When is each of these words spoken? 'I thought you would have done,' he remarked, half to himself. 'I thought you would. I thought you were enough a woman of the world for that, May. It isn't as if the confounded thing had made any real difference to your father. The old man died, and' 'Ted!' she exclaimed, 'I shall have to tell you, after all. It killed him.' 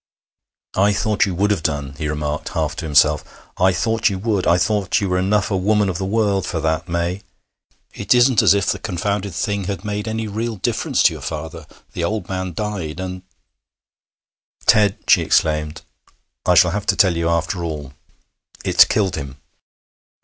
'I 0.73 0.93
thought 0.93 1.27
you 1.27 1.35
would 1.35 1.51
have 1.51 1.61
done,' 1.61 1.93
he 1.99 2.07
remarked, 2.09 2.49
half 2.55 2.75
to 2.77 2.85
himself. 2.85 3.23
'I 3.57 3.71
thought 3.73 4.09
you 4.09 4.17
would. 4.17 4.47
I 4.47 4.57
thought 4.57 4.99
you 4.99 5.07
were 5.07 5.19
enough 5.19 5.51
a 5.51 5.55
woman 5.55 5.89
of 5.89 5.99
the 5.99 6.05
world 6.07 6.47
for 6.47 6.59
that, 6.59 6.89
May. 6.89 7.21
It 7.93 8.15
isn't 8.15 8.41
as 8.41 8.55
if 8.55 8.65
the 8.65 8.79
confounded 8.79 9.35
thing 9.35 9.65
had 9.65 9.85
made 9.85 10.07
any 10.07 10.27
real 10.27 10.55
difference 10.55 11.03
to 11.03 11.13
your 11.13 11.21
father. 11.21 11.67
The 11.93 12.03
old 12.03 12.29
man 12.29 12.53
died, 12.53 12.99
and' 12.99 13.21
'Ted!' 14.65 14.97
she 15.07 15.21
exclaimed, 15.21 15.83
'I 16.47 16.55
shall 16.55 16.71
have 16.71 16.87
to 16.87 16.95
tell 16.95 17.15
you, 17.15 17.29
after 17.29 17.63
all. 17.63 17.93
It 18.65 18.89
killed 18.89 19.15
him.' 19.15 19.37